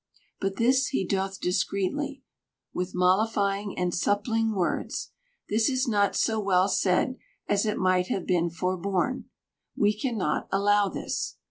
[0.39, 2.23] But this he doth discreetly,
[2.73, 5.11] with mollifying and suppling words;—"
[5.51, 9.25] this is not so well said, as it might have been forborne
[9.77, 11.35] ;"—"we cannot allow this."